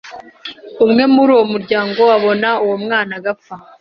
[0.83, 3.55] umwe muri uwo muryango ubona uwo mwana agapfa